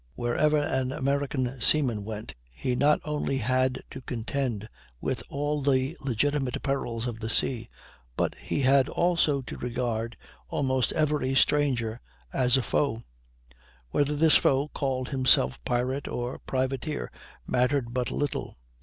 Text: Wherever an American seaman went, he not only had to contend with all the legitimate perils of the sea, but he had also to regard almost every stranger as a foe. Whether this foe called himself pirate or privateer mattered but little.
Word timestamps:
Wherever 0.15 0.57
an 0.57 0.91
American 0.91 1.61
seaman 1.61 2.03
went, 2.03 2.33
he 2.55 2.75
not 2.75 2.99
only 3.05 3.37
had 3.37 3.83
to 3.91 4.01
contend 4.01 4.67
with 4.99 5.21
all 5.29 5.61
the 5.61 5.95
legitimate 6.03 6.59
perils 6.63 7.05
of 7.05 7.19
the 7.19 7.29
sea, 7.29 7.69
but 8.17 8.33
he 8.41 8.61
had 8.61 8.89
also 8.89 9.43
to 9.43 9.57
regard 9.59 10.17
almost 10.47 10.91
every 10.93 11.35
stranger 11.35 12.01
as 12.33 12.57
a 12.57 12.63
foe. 12.63 13.03
Whether 13.91 14.15
this 14.15 14.35
foe 14.37 14.69
called 14.69 15.09
himself 15.09 15.63
pirate 15.65 16.07
or 16.07 16.39
privateer 16.39 17.11
mattered 17.45 17.93
but 17.93 18.09
little. 18.09 18.57